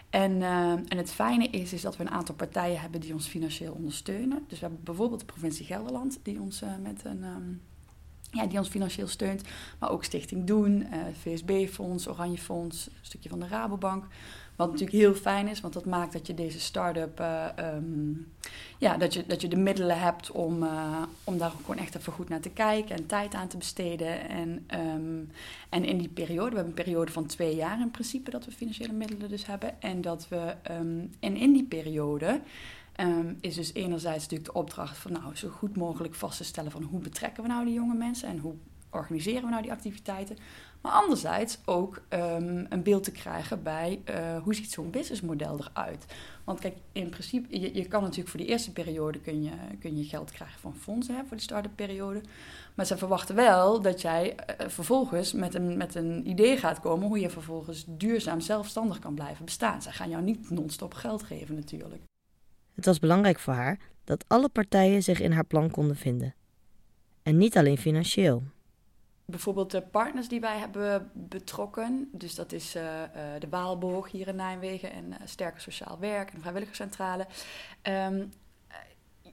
En, 0.10 0.32
uh, 0.32 0.72
en 0.72 0.98
het 0.98 1.12
fijne 1.12 1.48
is, 1.48 1.74
is 1.74 1.82
dat 1.82 1.98
we 1.98 2.04
een 2.04 2.10
aantal 2.10 2.36
partijen 2.36 2.82
hebben 2.82 3.02
die 3.02 3.14
ons 3.14 3.28
financieel 3.28 3.74
ondersteunen. 3.74 4.44
Dus 4.48 4.60
we 4.60 4.66
hebben 4.66 4.84
bijvoorbeeld 4.84 5.20
de 5.20 5.26
provincie 5.26 5.66
Gelderland 5.66 6.20
die 6.24 6.42
ons 6.42 6.62
uh, 6.62 6.70
met 6.82 7.06
een... 7.06 7.24
Um, 7.24 7.62
ja, 8.32 8.46
die 8.46 8.58
ons 8.58 8.70
financieel 8.70 9.08
steunt, 9.08 9.42
maar 9.80 9.90
ook 9.90 10.04
Stichting 10.04 10.46
Doen, 10.46 10.88
VSB-fonds, 11.22 12.08
Oranje 12.08 12.38
Fonds, 12.38 12.88
een 12.88 12.94
stukje 13.02 13.30
van 13.30 13.40
de 13.40 13.48
Rabobank. 13.48 14.06
Wat 14.56 14.68
natuurlijk 14.68 14.98
heel 14.98 15.14
fijn 15.14 15.48
is, 15.48 15.62
want 15.62 15.74
dat 15.74 15.86
maakt 15.86 16.14
dat 16.14 16.28
je 16.28 16.34
deze 16.34 16.60
start-up, 16.60 17.20
um, 17.60 18.32
ja, 18.80 18.98
dat 18.98 19.14
je, 19.14 19.24
dat 19.28 19.42
je 19.42 19.48
de 19.48 19.56
middelen 19.56 20.00
hebt 20.00 20.32
om, 20.32 20.64
uh, 20.64 21.02
om 21.24 21.38
daar 21.38 21.52
gewoon 21.52 21.78
echt 21.78 21.96
even 21.96 22.14
goed 22.14 22.30
naar 22.30 22.40
te 22.40 22.50
kijken 22.50 22.96
en 22.96 23.06
tijd 23.06 23.34
aan 23.34 23.48
te 23.48 23.58
besteden. 23.58 24.30
En, 24.30 24.66
um, 24.74 25.32
en 25.70 25.86
in 25.86 25.98
die 25.98 26.10
periode, 26.10 26.50
we 26.50 26.56
hebben 26.56 26.78
een 26.78 26.84
periode 26.84 27.12
van 27.12 27.26
twee 27.26 27.56
jaar 27.56 27.80
in 27.80 27.92
principe 27.92 28.32
dat 28.32 28.46
we 28.46 28.52
financiële 28.52 28.94
middelen 28.94 29.30
dus 29.30 29.46
hebben. 29.46 29.82
En 29.82 30.02
dat 30.02 30.28
we, 30.28 30.56
um, 30.72 31.12
en 31.20 31.36
in 31.36 31.54
die 31.54 31.64
periode 31.64 32.42
is 33.40 33.56
dus 33.56 33.74
enerzijds 33.74 34.24
natuurlijk 34.24 34.52
de 34.52 34.60
opdracht 34.60 34.98
van 34.98 35.12
nou 35.12 35.36
zo 35.36 35.50
goed 35.50 35.76
mogelijk 35.76 36.16
vast 36.16 36.38
te 36.38 36.44
stellen 36.44 36.72
van 36.72 36.84
hoe 36.84 37.00
betrekken 37.00 37.44
we 37.44 37.50
nou 37.50 37.66
die 37.66 37.74
jonge 37.74 37.96
mensen 37.96 38.30
en 38.30 38.38
hoe 38.38 38.54
organiseren 38.90 39.44
we 39.44 39.50
nou 39.50 39.62
die 39.62 39.72
activiteiten. 39.72 40.38
Maar 40.82 40.92
anderzijds 40.92 41.58
ook 41.66 42.02
um, 42.10 42.66
een 42.70 42.84
beeld 42.84 43.04
te 43.04 43.12
krijgen 43.12 43.64
bij 43.64 44.02
uh, 44.10 44.38
hoe 44.44 44.56
ziet 44.56 44.72
zo'n 44.72 44.90
businessmodel 44.90 45.60
eruit. 45.60 46.06
Want 46.44 46.60
kijk, 46.60 46.78
in 46.92 47.10
principe, 47.10 47.60
je, 47.60 47.76
je, 47.76 47.86
kan 47.86 48.02
natuurlijk 48.02 48.30
voor 48.30 48.40
die 48.40 48.50
eerste 48.50 48.72
periode 48.72 49.20
kun 49.20 49.44
je, 49.44 49.52
kun 49.80 49.98
je 49.98 50.04
geld 50.04 50.32
krijgen 50.32 50.60
van 50.60 50.76
fondsen 50.76 51.16
hè, 51.16 51.22
voor 51.26 51.38
de 51.38 51.44
start-up 51.44 51.76
periode. 51.76 52.22
Maar 52.76 52.86
ze 52.86 52.98
verwachten 52.98 53.36
wel 53.36 53.82
dat 53.82 54.02
jij 54.02 54.36
uh, 54.36 54.68
vervolgens 54.68 55.34
met 55.34 55.56
een, 55.56 55.78
met 55.78 55.96
een 55.96 56.30
idee 56.30 56.58
gaat 56.58 56.80
komen 56.80 57.08
hoe 57.08 57.20
je 57.20 57.30
vervolgens 57.30 57.86
duurzaam 57.88 58.40
zelfstandig 58.40 59.00
kan 59.00 59.14
blijven 59.14 59.46
bestaan. 59.46 59.82
Ze 59.82 59.92
gaan 59.92 60.10
jou 60.10 60.24
niet 60.24 60.50
non-stop 60.50 60.94
geld 60.94 61.24
geven 61.24 61.56
natuurlijk. 61.56 62.02
Het 62.76 62.86
was 62.86 63.00
belangrijk 63.00 63.40
voor 63.40 63.54
haar 63.54 63.80
dat 64.04 64.26
alle 64.28 64.50
partijen 64.50 65.04
zich 65.04 65.20
in 65.20 65.32
haar 65.32 65.46
plan 65.46 65.72
konden 65.72 65.96
vinden. 65.96 66.36
En 67.24 67.38
niet 67.38 67.58
alleen 67.58 67.78
financieel 67.78 68.44
bijvoorbeeld 69.30 69.72
de 69.72 69.82
partners 69.82 70.28
die 70.28 70.40
wij 70.40 70.58
hebben 70.58 71.12
betrokken. 71.14 72.10
Dus 72.12 72.36
dat 72.36 72.52
is 72.52 72.76
uh, 72.76 72.84
uh, 72.84 73.00
de 73.40 73.50
Waalborg 73.50 74.12
hier 74.12 74.28
in 74.28 74.36
Nijmegen 74.36 74.92
en 74.92 75.06
uh, 75.06 75.16
Sterker 75.26 75.62
Sociaal 75.62 76.00
Werk 76.00 76.32
en 76.32 76.42
Vrijwilligerscentrale. 76.42 77.28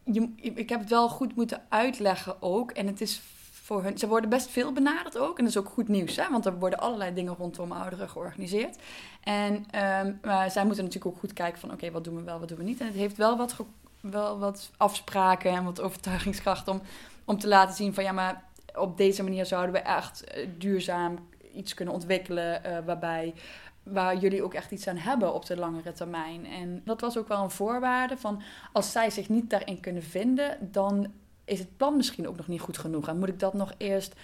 Je, 0.04 0.32
ik 0.36 0.68
heb 0.68 0.80
het 0.80 0.88
wel 0.88 1.08
goed 1.08 1.36
moeten 1.36 1.62
uitleggen 1.68 2.42
ook. 2.42 2.70
En 2.70 2.86
het 2.86 3.00
is 3.00 3.20
voor 3.66 3.82
hun. 3.82 3.98
Ze 3.98 4.08
worden 4.08 4.30
best 4.30 4.50
veel 4.50 4.72
benaderd 4.72 5.18
ook. 5.18 5.38
En 5.38 5.44
dat 5.44 5.52
is 5.52 5.58
ook 5.58 5.68
goed 5.68 5.88
nieuws, 5.88 6.16
hè? 6.16 6.30
want 6.30 6.46
er 6.46 6.58
worden 6.58 6.78
allerlei 6.78 7.14
dingen 7.14 7.34
rondom 7.34 7.72
ouderen 7.72 8.08
georganiseerd. 8.08 8.78
En 9.22 9.54
um, 9.54 10.18
maar 10.22 10.50
zij 10.50 10.64
moeten 10.64 10.84
natuurlijk 10.84 11.14
ook 11.14 11.20
goed 11.20 11.32
kijken 11.32 11.60
van: 11.60 11.72
oké, 11.72 11.90
wat 11.90 12.04
doen 12.04 12.16
we 12.16 12.22
wel, 12.22 12.38
wat 12.38 12.48
doen 12.48 12.58
we 12.58 12.64
niet. 12.64 12.80
En 12.80 12.86
het 12.86 12.94
heeft 12.94 13.16
wel 13.16 13.36
wat, 13.36 13.56
wel 14.00 14.38
wat 14.38 14.70
afspraken 14.76 15.50
en 15.50 15.64
wat 15.64 15.80
overtuigingskracht 15.80 16.68
om, 16.68 16.80
om 17.24 17.38
te 17.38 17.48
laten 17.48 17.74
zien 17.74 17.94
van 17.94 18.04
ja, 18.04 18.12
maar 18.12 18.44
op 18.76 18.96
deze 18.96 19.22
manier 19.22 19.46
zouden 19.46 19.72
we 19.72 19.78
echt 19.78 20.24
eh, 20.24 20.48
duurzaam 20.58 21.18
iets 21.52 21.74
kunnen 21.74 21.94
ontwikkelen 21.94 22.62
uh, 22.66 22.78
waarbij 22.84 23.34
waar 23.82 24.16
jullie 24.16 24.42
ook 24.42 24.54
echt 24.54 24.70
iets 24.70 24.88
aan 24.88 24.96
hebben 24.96 25.34
op 25.34 25.46
de 25.46 25.56
langere 25.56 25.92
termijn. 25.92 26.46
En 26.46 26.82
dat 26.84 27.00
was 27.00 27.18
ook 27.18 27.28
wel 27.28 27.42
een 27.42 27.50
voorwaarde 27.50 28.16
van 28.16 28.42
als 28.72 28.92
zij 28.92 29.10
zich 29.10 29.28
niet 29.28 29.50
daarin 29.50 29.80
kunnen 29.80 30.02
vinden, 30.02 30.58
dan 30.60 31.12
is 31.44 31.58
het 31.58 31.76
plan 31.76 31.96
misschien 31.96 32.28
ook 32.28 32.36
nog 32.36 32.48
niet 32.48 32.60
goed 32.60 32.78
genoeg. 32.78 33.08
En 33.08 33.18
moet 33.18 33.28
ik 33.28 33.38
dat 33.38 33.54
nog 33.54 33.72
eerst, 33.76 34.14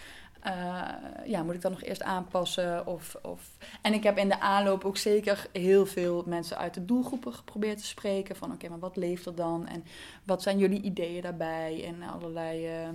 uh, 0.46 0.88
ja, 1.24 1.42
moet 1.42 1.54
ik 1.54 1.60
dat 1.60 1.70
nog 1.70 1.82
eerst 1.82 2.02
aanpassen? 2.02 2.86
Of, 2.86 3.16
of... 3.22 3.56
En 3.82 3.92
ik 3.92 4.02
heb 4.02 4.18
in 4.18 4.28
de 4.28 4.40
aanloop 4.40 4.84
ook 4.84 4.96
zeker 4.96 5.46
heel 5.52 5.86
veel 5.86 6.24
mensen 6.26 6.58
uit 6.58 6.74
de 6.74 6.84
doelgroepen 6.84 7.32
geprobeerd 7.32 7.78
te 7.78 7.86
spreken. 7.86 8.36
Van 8.36 8.52
oké, 8.52 8.68
maar 8.68 8.78
wat 8.78 8.96
leeft 8.96 9.26
er 9.26 9.34
dan? 9.34 9.66
En 9.66 9.84
wat 10.24 10.42
zijn 10.42 10.58
jullie 10.58 10.82
ideeën 10.82 11.22
daarbij? 11.22 11.84
En 11.86 12.02
allerlei. 12.02 12.82
Uh... 12.82 12.88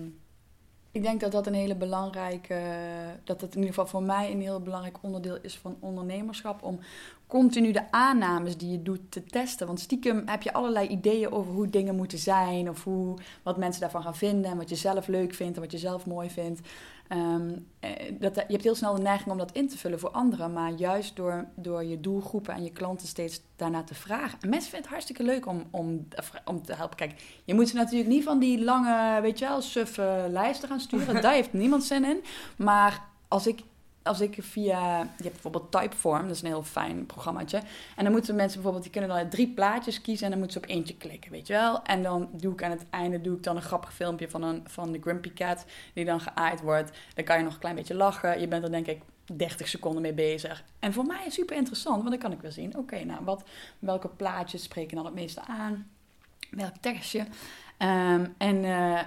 Ik 0.92 1.04
denk 1.04 1.20
dat 1.20 1.32
dat 1.32 1.48
een 1.48 1.54
hele 1.54 1.76
belangrijke, 1.76 2.62
dat 3.24 3.42
het 3.42 3.52
in 3.52 3.58
ieder 3.62 3.74
geval 3.74 3.88
voor 3.88 4.04
mij 4.04 4.32
een 4.32 4.42
heel 4.42 4.62
belangrijk 4.62 4.98
onderdeel 5.02 5.38
is 5.42 5.58
van 5.58 5.78
ondernemerschap. 5.80 6.64
Om 6.64 6.80
continu 7.28 7.72
de 7.72 7.92
aannames 7.92 8.58
die 8.58 8.72
je 8.72 8.84
doet 8.84 9.00
te 9.10 9.24
testen. 9.24 9.68
Want 9.68 9.80
stiekem 9.80 10.24
heb 10.26 10.42
je 10.42 10.54
allerlei 10.54 10.88
ideeën 10.88 11.32
over 11.32 11.54
hoe 11.54 11.70
dingen 11.70 11.96
moeten 11.96 12.18
zijn. 12.18 12.70
Of 12.70 12.84
hoe, 12.84 13.18
wat 13.44 13.58
mensen 13.58 13.82
daarvan 13.82 14.04
gaan 14.04 14.16
vinden. 14.16 14.52
En 14.52 14.58
wat 14.58 14.70
je 14.70 14.76
zelf 14.76 15.08
leuk 15.08 15.34
vindt 15.34 15.56
en 15.56 15.62
wat 15.62 15.72
je 15.72 15.78
zelf 15.78 16.06
mooi 16.06 16.30
vindt. 16.30 16.62
Ehm, 17.08 17.50
eh, 17.80 17.92
dat, 18.20 18.36
je 18.36 18.44
hebt 18.48 18.64
heel 18.64 18.76
snel 18.76 18.96
de 18.96 19.02
neiging 19.02 19.32
om 19.32 19.38
dat 19.38 19.52
in 19.52 19.68
te 19.68 19.78
vullen 19.78 20.00
voor 20.00 20.10
anderen. 20.10 20.54
Maar 20.54 20.72
juist 20.72 21.16
door, 21.16 21.46
door 21.56 21.84
je 21.84 22.00
doelgroepen 22.00 22.54
en 22.54 22.64
je 22.64 22.72
klanten 22.72 23.08
steeds 23.08 23.42
daarna 23.56 23.84
te 23.84 23.96
vragen. 23.96 24.40
En 24.42 24.50
mensen 24.50 24.70
vinden 24.70 24.90
het 24.90 24.90
hartstikke 24.90 25.24
leuk 25.24 25.46
om, 25.46 25.64
om, 25.72 26.08
om 26.46 26.62
te 26.62 26.74
helpen. 26.74 26.98
Kijk, 26.98 27.42
je 27.46 27.54
moet 27.54 27.70
ze 27.70 27.76
natuurlijk 27.76 28.10
niet 28.10 28.24
van 28.24 28.40
die 28.40 28.64
lange, 28.64 29.22
weet 29.22 29.40
je 29.40 29.46
wel, 29.46 29.62
suffe 29.62 30.28
lijsten 30.30 30.70
gaan 30.70 30.80
sturen. 30.80 31.22
Daar 31.22 31.34
heeft 31.34 31.54
niemand 31.54 31.84
zin 31.84 32.06
in. 32.06 32.24
Maar 32.58 33.04
als 33.28 33.48
ik 33.48 33.64
als 34.08 34.22
ik 34.22 34.38
via, 34.40 35.00
je 35.00 35.24
hebt 35.24 35.42
bijvoorbeeld 35.42 35.72
Typeform, 35.72 36.22
dat 36.22 36.36
is 36.36 36.42
een 36.42 36.48
heel 36.48 36.64
fijn 36.64 37.06
programmaatje. 37.06 37.62
En 37.96 38.04
dan 38.04 38.12
moeten 38.12 38.36
mensen 38.36 38.54
bijvoorbeeld, 38.54 38.84
die 38.84 38.92
kunnen 38.92 39.10
dan 39.10 39.30
drie 39.30 39.48
plaatjes 39.48 40.02
kiezen 40.02 40.26
en 40.26 40.32
dan 40.32 40.40
moeten 40.40 40.62
ze 40.62 40.68
op 40.68 40.76
eentje 40.76 40.98
klikken, 40.98 41.32
weet 41.32 41.48
je 41.48 41.54
wel. 41.54 41.84
En 41.84 42.04
dan 42.04 42.30
doe 42.32 42.54
ik 42.54 42.64
aan 42.64 42.72
het 42.72 42.86
einde 42.90 43.22
doe 43.22 43.36
ik 43.36 43.44
dan 43.44 43.56
een 43.56 43.62
grappig 43.62 43.94
filmpje 43.94 44.30
van, 44.30 44.42
een, 44.44 44.64
van 44.68 44.92
de 44.92 45.02
Grumpy 45.02 45.34
Cat, 45.34 45.66
die 45.94 46.06
dan 46.06 46.20
geaaid 46.20 46.62
wordt. 46.62 46.92
Dan 47.14 47.24
kan 47.24 47.38
je 47.38 47.44
nog 47.44 47.54
een 47.54 47.60
klein 47.60 47.76
beetje 47.76 47.96
lachen. 47.96 48.40
Je 48.40 48.48
bent 48.48 48.64
er 48.64 48.72
denk 48.72 48.88
ik 48.88 49.02
30 49.34 49.68
seconden 49.68 50.02
mee 50.02 50.14
bezig. 50.14 50.64
En 50.80 50.94
voor 50.94 51.06
mij 51.06 51.26
is 51.26 51.34
super 51.34 51.56
interessant, 51.56 51.98
want 51.98 52.10
dan 52.10 52.20
kan 52.20 52.32
ik 52.32 52.42
weer 52.42 52.52
zien, 52.52 52.78
oké, 52.78 53.04
nou, 53.04 53.24
wat, 53.24 53.44
welke 53.80 54.08
plaatjes 54.08 54.64
spreken 54.64 54.96
dan 54.96 55.06
het 55.06 55.14
meeste 55.14 55.42
aan? 55.42 55.90
Welk 56.50 56.76
tekstje? 56.82 57.20
Um, 57.80 58.36
en... 58.38 58.64
Uh, 58.64 59.00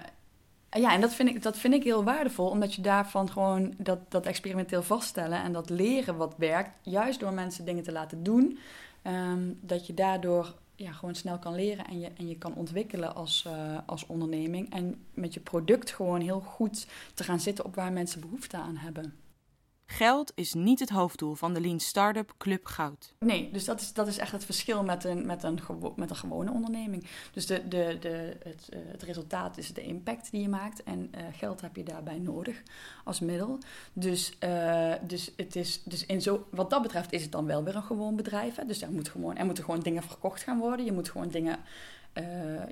ja, 0.71 0.93
en 0.93 1.01
dat 1.01 1.15
vind, 1.15 1.29
ik, 1.29 1.43
dat 1.43 1.59
vind 1.59 1.75
ik 1.75 1.85
heel 1.85 2.05
waardevol, 2.05 2.49
omdat 2.49 2.75
je 2.75 2.83
daarvan 2.83 3.31
gewoon 3.31 3.75
dat, 3.77 3.99
dat 4.09 4.27
experimenteel 4.27 4.83
vaststellen 4.83 5.43
en 5.43 5.53
dat 5.53 5.71
leren 5.71 6.17
wat 6.17 6.35
werkt, 6.37 6.79
juist 6.83 7.21
door 7.21 7.33
mensen 7.33 7.65
dingen 7.65 7.83
te 7.83 7.93
laten 7.93 8.23
doen, 8.23 8.59
um, 9.05 9.59
dat 9.61 9.87
je 9.87 9.95
daardoor 9.95 10.55
ja, 10.75 10.93
gewoon 10.93 11.15
snel 11.15 11.39
kan 11.39 11.55
leren 11.55 11.87
en 11.87 12.01
je, 12.01 12.09
en 12.17 12.29
je 12.29 12.39
kan 12.39 12.55
ontwikkelen 12.55 13.15
als, 13.15 13.45
uh, 13.47 13.79
als 13.87 14.07
onderneming. 14.07 14.73
En 14.73 15.05
met 15.15 15.35
je 15.35 15.41
product 15.41 15.91
gewoon 15.91 16.21
heel 16.21 16.41
goed 16.41 16.87
te 17.15 17.25
gaan 17.25 17.41
zitten 17.41 17.65
op 17.65 17.75
waar 17.75 17.93
mensen 17.93 18.21
behoefte 18.21 18.57
aan 18.57 18.77
hebben. 18.77 19.15
Geld 19.93 20.33
is 20.35 20.55
niet 20.55 20.81
het 20.81 20.91
hoofddoel 20.91 21.35
van 21.35 21.55
de 21.55 21.61
Lean 21.61 21.81
Startup 21.81 22.35
Club 22.39 22.67
Goud. 22.67 23.15
Nee, 23.19 23.51
dus 23.53 23.65
dat 23.65 23.81
is, 23.81 23.93
dat 23.93 24.07
is 24.07 24.19
echt 24.19 24.33
het 24.33 24.45
verschil 24.45 24.83
met 24.83 25.05
een, 25.05 25.27
met 25.27 25.43
een, 25.43 25.59
met 25.97 26.11
een 26.11 26.17
gewone 26.17 26.51
onderneming. 26.51 27.07
Dus 27.33 27.47
de, 27.47 27.69
de, 27.69 27.97
de, 28.01 28.37
het, 28.45 28.69
eh, 28.69 28.79
het 28.87 29.03
resultaat 29.03 29.59
is 29.59 29.73
de 29.73 29.83
impact 29.83 30.31
die 30.31 30.41
je 30.41 30.49
maakt. 30.49 30.83
En 30.83 31.11
uh, 31.15 31.21
geld 31.33 31.61
heb 31.61 31.77
je 31.77 31.83
daarbij 31.83 32.19
nodig 32.19 32.63
als 33.05 33.21
middel. 33.21 33.59
Dus, 33.93 34.37
uh, 34.45 34.93
dus, 35.03 35.33
het 35.37 35.57
is, 35.57 35.83
dus 35.83 36.07
in 36.07 36.23
zo, 36.23 36.47
wat 36.51 36.71
dat 36.71 36.83
betreft 36.83 37.13
is 37.13 37.23
het 37.23 37.33
dan 37.33 37.47
wel 37.47 37.65
weer 37.65 37.77
een 37.77 37.83
gewoon 37.83 38.17
bedrijf. 38.17 38.57
Hè? 38.57 38.65
Dus 38.67 38.83
er, 38.83 38.91
moet 38.91 39.09
gewoon, 39.09 39.37
er 39.37 39.45
moeten 39.45 39.65
gewoon 39.65 39.81
dingen 39.81 40.03
verkocht 40.03 40.43
gaan 40.43 40.59
worden. 40.59 40.85
Je 40.85 40.93
moet 40.93 41.11
gewoon 41.11 41.29
dingen 41.29 41.59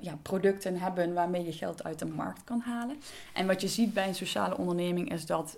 ja, 0.01 0.17
producten 0.21 0.79
hebben 0.79 1.13
waarmee 1.13 1.45
je 1.45 1.51
geld 1.51 1.83
uit 1.83 1.99
de 1.99 2.05
markt 2.05 2.43
kan 2.43 2.59
halen. 2.59 2.97
En 3.33 3.47
wat 3.47 3.61
je 3.61 3.67
ziet 3.67 3.93
bij 3.93 4.07
een 4.07 4.15
sociale 4.15 4.57
onderneming 4.57 5.11
is 5.11 5.25
dat, 5.25 5.57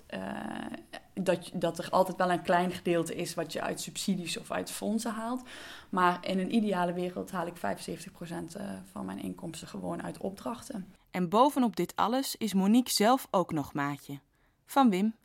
dat, 1.14 1.50
dat 1.54 1.78
er 1.78 1.90
altijd 1.90 2.18
wel 2.18 2.32
een 2.32 2.42
klein 2.42 2.72
gedeelte 2.72 3.16
is 3.16 3.34
wat 3.34 3.54
je 3.54 3.62
uit 3.62 3.82
subsidies 3.82 4.38
of 4.38 4.52
uit 4.52 4.72
fondsen 4.72 5.12
haalt. 5.12 5.42
Maar 5.90 6.18
in 6.22 6.40
een 6.40 6.56
ideale 6.56 6.94
wereld 6.94 7.32
haal 7.32 7.48
ik 7.48 7.56
75% 7.56 7.60
eh, 7.60 8.70
van 8.92 9.06
mijn 9.06 9.22
inkomsten 9.22 9.68
gewoon 9.68 10.04
uit 10.04 10.18
opdrachten. 10.18 10.94
En 11.12 11.30
bovenop 11.30 11.76
dit 11.76 11.96
alles 11.96 12.36
is 12.36 12.54
Monique 12.54 12.92
zelf 12.92 13.28
ook 13.32 13.52
nog 13.52 13.74
maatje. 13.74 14.20
Van 14.66 14.90
Wim. 14.90 15.16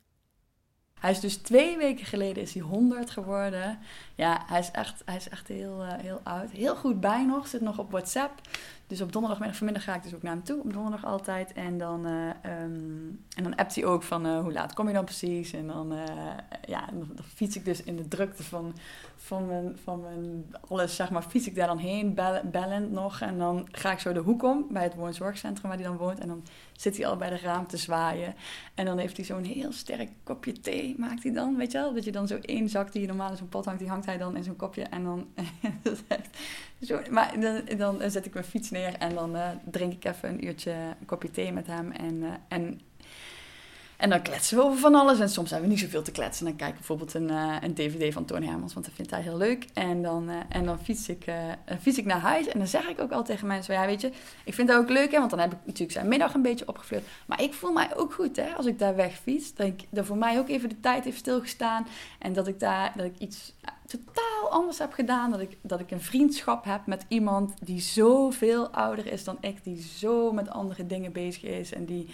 Hij 0.99 1.11
is 1.11 1.19
dus 1.19 1.35
twee 1.35 1.77
weken 1.77 2.05
geleden 2.05 2.43
is 2.43 2.53
hij 2.53 2.63
100 2.63 3.09
geworden. 3.09 3.79
Ja, 4.17 4.43
hij 4.45 4.59
is 4.59 4.71
echt, 4.71 5.01
hij 5.05 5.15
is 5.15 5.29
echt 5.29 5.47
heel, 5.47 5.81
uh, 5.81 5.93
heel 5.93 6.19
oud. 6.23 6.51
Heel 6.51 6.75
goed 6.75 6.99
bij 6.99 7.25
nog, 7.25 7.47
zit 7.47 7.61
nog 7.61 7.79
op 7.79 7.91
WhatsApp. 7.91 8.41
Dus 8.87 9.01
op 9.01 9.11
donderdagmiddag 9.11 9.57
vanmiddag 9.57 9.83
ga 9.83 9.95
ik 9.95 10.03
dus 10.03 10.15
ook 10.15 10.21
naar 10.21 10.33
hem 10.33 10.43
toe, 10.43 10.61
op 10.61 10.73
donderdag 10.73 11.05
altijd. 11.05 11.53
En 11.53 11.77
dan, 11.77 12.07
uh, 12.07 12.29
um, 12.63 13.25
en 13.35 13.43
dan 13.43 13.55
appt 13.55 13.75
hij 13.75 13.85
ook 13.85 14.03
van 14.03 14.25
uh, 14.25 14.39
hoe 14.39 14.51
laat 14.51 14.73
kom 14.73 14.87
je 14.87 14.93
dan 14.93 15.05
precies? 15.05 15.53
En 15.53 15.67
dan, 15.67 15.93
ja, 16.67 16.85
dan, 16.85 17.07
dan, 17.15 17.25
fiets 17.25 17.55
ik 17.55 17.65
dus 17.65 17.83
in 17.83 17.95
de 17.95 18.07
drukte 18.07 18.43
van, 18.43 18.75
van, 19.15 19.45
mijn, 19.45 19.77
van 19.83 20.01
mijn 20.01 20.53
alles, 20.67 20.95
zeg 20.95 21.09
maar, 21.09 21.21
fiets 21.21 21.47
ik 21.47 21.55
daar 21.55 21.67
dan 21.67 21.77
heen, 21.77 22.17
bellend 22.51 22.91
nog. 22.91 23.21
En 23.21 23.37
dan 23.37 23.67
ga 23.71 23.91
ik 23.91 23.99
zo 23.99 24.13
de 24.13 24.19
hoek 24.19 24.43
om, 24.43 24.65
bij 24.69 24.83
het 24.83 24.95
woonzorgcentrum 24.95 25.69
waar 25.69 25.79
hij 25.79 25.87
dan 25.87 25.97
woont. 25.97 26.19
En 26.19 26.27
dan 26.27 26.43
zit 26.73 26.97
hij 26.97 27.07
al 27.07 27.17
bij 27.17 27.29
de 27.29 27.37
raam 27.37 27.67
te 27.67 27.77
zwaaien. 27.77 28.35
En 28.75 28.85
dan 28.85 28.97
heeft 28.97 29.17
hij 29.17 29.25
zo'n 29.25 29.43
heel 29.43 29.71
sterk 29.71 30.09
kopje 30.23 30.51
thee, 30.51 30.95
maakt 30.97 31.23
hij 31.23 31.31
dan, 31.33 31.55
weet 31.55 31.71
je 31.71 31.77
wel? 31.77 31.93
Dat 31.93 32.03
je 32.03 32.11
dan 32.11 32.27
zo 32.27 32.37
één 32.41 32.69
zak 32.69 32.91
die 32.91 33.01
je 33.01 33.07
normaal 33.07 33.31
in 33.31 33.37
zo'n 33.37 33.49
pot 33.49 33.65
hangt, 33.65 33.79
die 33.79 33.89
hangt 33.89 34.05
hij 34.07 34.17
dan 34.17 34.35
in 34.35 34.43
zo'n 34.43 34.55
kopje. 34.55 34.83
En 34.83 35.03
dan, 35.03 35.27
zo, 36.87 36.99
maar 37.09 37.39
dan, 37.39 37.61
dan 37.77 38.11
zet 38.11 38.25
ik 38.25 38.33
mijn 38.33 38.45
fiets 38.45 38.69
neer 38.69 38.93
en 38.93 39.15
dan 39.15 39.35
uh, 39.35 39.49
drink 39.63 39.93
ik 39.93 40.05
even 40.05 40.29
een 40.29 40.45
uurtje 40.45 40.75
kopje 41.05 41.31
thee 41.31 41.53
met 41.53 41.67
hem. 41.67 41.91
En, 41.91 42.15
uh, 42.15 42.29
en 42.47 42.81
en 43.97 44.09
dan 44.09 44.21
kletsen 44.21 44.57
we 44.57 44.63
over 44.63 44.79
van 44.79 44.95
alles. 44.95 45.19
En 45.19 45.29
soms 45.29 45.49
hebben 45.49 45.69
we 45.69 45.75
niet 45.75 45.83
zoveel 45.83 46.01
te 46.01 46.11
kletsen. 46.11 46.45
Dan 46.45 46.55
kijk 46.55 46.69
ik 46.69 46.75
bijvoorbeeld 46.75 47.13
een, 47.13 47.29
uh, 47.29 47.55
een 47.61 47.73
DVD 47.73 48.13
van 48.13 48.25
Tony 48.25 48.45
Hermans, 48.45 48.73
want 48.73 48.85
dat 48.85 48.95
vindt 48.95 49.11
hij 49.11 49.21
heel 49.21 49.37
leuk. 49.37 49.65
En 49.73 50.01
dan, 50.01 50.29
en 50.49 50.65
dan 50.65 50.79
fiets, 50.79 51.09
ik, 51.09 51.25
fiets 51.81 51.97
ik 51.97 52.05
naar 52.05 52.19
huis. 52.19 52.47
En 52.47 52.57
dan 52.57 52.67
zeg 52.67 52.87
ik 52.87 52.99
ook 52.99 53.11
al 53.11 53.23
tegen 53.23 53.47
mensen: 53.47 53.73
ja, 53.73 53.85
weet 53.85 54.01
je, 54.01 54.11
ik 54.43 54.53
vind 54.53 54.67
dat 54.67 54.77
ook 54.77 54.89
leuk, 54.89 55.11
hè, 55.11 55.17
want 55.17 55.29
dan 55.29 55.39
heb 55.39 55.51
ik 55.51 55.57
natuurlijk 55.65 55.91
zijn 55.91 56.07
middag 56.07 56.33
een 56.33 56.41
beetje 56.41 56.67
opgevleurd. 56.67 57.03
Maar 57.25 57.41
ik 57.41 57.53
voel 57.53 57.71
mij 57.71 57.95
ook 57.95 58.13
goed 58.13 58.35
hè, 58.35 58.53
als 58.53 58.65
ik 58.65 58.79
daar 58.79 58.95
weg 58.95 59.13
fiets. 59.13 59.53
Dat 59.53 59.67
ik 59.67 59.83
dat 59.89 60.05
voor 60.05 60.17
mij 60.17 60.39
ook 60.39 60.49
even 60.49 60.69
de 60.69 60.79
tijd 60.79 61.03
heeft 61.03 61.17
stilgestaan. 61.17 61.87
En 62.19 62.33
dat 62.33 62.47
ik 62.47 62.59
daar 62.59 62.93
dat 62.95 63.05
ik 63.05 63.17
iets 63.17 63.53
totaal 63.87 64.49
anders 64.49 64.77
heb 64.77 64.93
gedaan. 64.93 65.31
Dat 65.31 65.39
ik, 65.39 65.57
dat 65.61 65.79
ik 65.79 65.91
een 65.91 66.01
vriendschap 66.01 66.65
heb 66.65 66.85
met 66.85 67.05
iemand 67.07 67.53
die 67.61 67.79
zoveel 67.79 68.69
ouder 68.69 69.05
is 69.05 69.23
dan 69.23 69.37
ik, 69.41 69.63
die 69.63 69.81
zo 69.81 70.31
met 70.31 70.49
andere 70.49 70.85
dingen 70.85 71.11
bezig 71.11 71.43
is. 71.43 71.73
En 71.73 71.85
die 71.85 72.09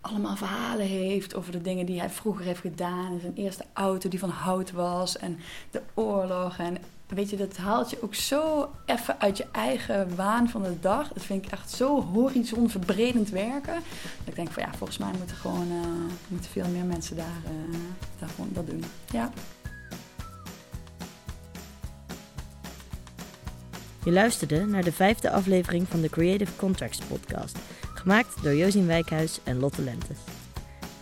allemaal 0.00 0.36
verhalen 0.36 0.86
heeft 0.86 1.34
over 1.34 1.52
de 1.52 1.60
dingen 1.60 1.86
die 1.86 1.98
hij 1.98 2.10
vroeger 2.10 2.44
heeft 2.44 2.60
gedaan. 2.60 3.20
Zijn 3.20 3.34
eerste 3.34 3.64
auto 3.72 4.08
die 4.08 4.18
van 4.18 4.30
hout 4.30 4.72
was 4.72 5.18
en 5.18 5.38
de 5.70 5.82
oorlog. 5.94 6.58
En 6.58 6.76
weet 7.06 7.30
je, 7.30 7.36
dat 7.36 7.56
haalt 7.56 7.90
je 7.90 8.02
ook 8.02 8.14
zo 8.14 8.70
even 8.86 9.20
uit 9.20 9.36
je 9.36 9.46
eigen 9.52 10.16
waan 10.16 10.48
van 10.48 10.62
de 10.62 10.80
dag. 10.80 11.12
Dat 11.12 11.22
vind 11.22 11.44
ik 11.44 11.52
echt 11.52 11.70
zo 11.70 12.02
horizonverbredend 12.02 13.28
werken. 13.28 13.74
Dat 14.18 14.28
ik 14.28 14.34
denk 14.34 14.50
van 14.50 14.62
ja, 14.62 14.74
volgens 14.74 14.98
mij 14.98 15.12
moeten 15.18 15.36
gewoon 15.36 15.72
uh, 15.72 15.86
moeten 16.28 16.50
veel 16.50 16.68
meer 16.68 16.84
mensen 16.84 17.16
daar, 17.16 17.42
uh, 17.44 17.78
daar 18.18 18.28
gewoon 18.28 18.50
dat 18.52 18.66
doen. 18.66 18.84
Ja. 19.12 19.30
Je 24.04 24.12
luisterde 24.12 24.64
naar 24.66 24.84
de 24.84 24.92
vijfde 24.92 25.30
aflevering 25.30 25.88
van 25.88 26.00
de 26.00 26.08
Creative 26.08 26.56
Contracts 26.56 26.98
podcast 26.98 27.58
gemaakt 27.94 28.42
door 28.42 28.54
Josien 28.54 28.86
Wijkhuis 28.86 29.40
en 29.44 29.58
Lotte 29.58 29.82
Lentes. 29.82 30.18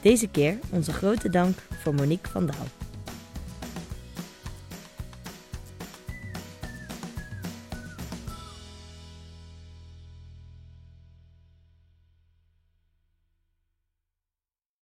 Deze 0.02 0.28
keer 0.28 0.58
onze 0.70 0.92
grote 0.92 1.28
dank 1.28 1.58
voor 1.82 1.94
Monique 1.94 2.30
van 2.30 2.46
Daal. 2.46 2.81